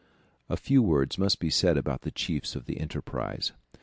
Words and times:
A 0.49 0.57
few 0.57 0.81
words 0.81 1.19
must 1.19 1.37
be 1.39 1.51
said 1.51 1.77
about 1.77 2.01
the 2.01 2.09
chiefs 2.09 2.55
of 2.55 2.65
the 2.65 2.79
enterprise. 2.79 3.51